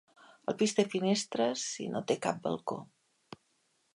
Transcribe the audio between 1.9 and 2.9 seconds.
no té cap balcó.